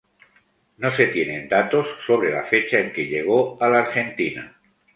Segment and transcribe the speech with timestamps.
[0.77, 4.59] No se tienen datos sobre la fecha en que llegó a la Argentina.